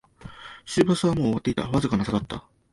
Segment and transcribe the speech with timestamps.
[0.65, 2.43] 終バスはもう終わっていた、わずかな差だった